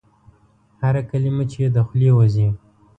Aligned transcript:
هره 0.81 1.01
کلمه 1.09 1.43
چي 1.51 1.57
یې 1.63 1.69
د 1.75 1.77
خولې 1.87 2.11
وزي؟ 2.17 2.47